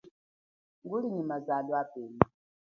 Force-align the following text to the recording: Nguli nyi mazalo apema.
Nguli 0.83 1.07
nyi 1.15 1.23
mazalo 1.31 1.71
apema. 1.81 2.19